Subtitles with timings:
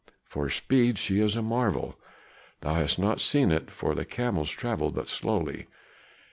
[0.25, 1.95] For speed she is a marvel;
[2.61, 5.67] thou hast not seen it, for the camels travel but slowly."